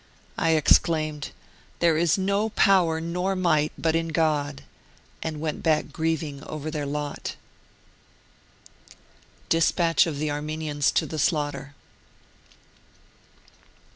I 0.39 0.53
exclaimed," 0.55 1.29
There 1.79 1.95
is 1.95 2.17
no 2.17 2.49
power 2.49 2.99
nor 2.99 3.35
might 3.35 3.71
but 3.77 3.95
in 3.95 4.07
God," 4.07 4.63
and 5.21 5.39
went 5.39 5.61
back 5.61 5.93
grieving 5.93 6.43
over 6.45 6.71
their 6.71 6.87
lot. 6.87 7.35
DESPATCH 9.49 10.07
OF 10.07 10.17
THE 10.17 10.31
ARMENIANS 10.31 10.89
TO 10.89 11.05
THE 11.05 11.19
SLAUGHTER. 11.19 11.75